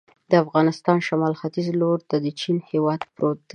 د 0.29 0.31
افغانستان 0.43 0.97
شمال 1.07 1.33
ختیځ 1.41 1.67
ته 1.71 1.77
لور 1.81 1.99
ته 2.09 2.15
د 2.25 2.27
چین 2.39 2.57
هېواد 2.71 2.99
پروت 3.13 3.39
دی. 3.47 3.49